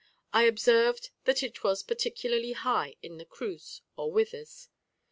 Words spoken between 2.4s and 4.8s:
high in the cruz, or withers.